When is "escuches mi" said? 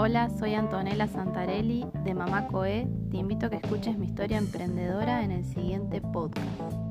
3.56-4.06